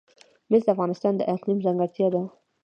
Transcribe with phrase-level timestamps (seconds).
[0.49, 2.21] مس د افغانستان د اقلیم ځانګړتیا ده.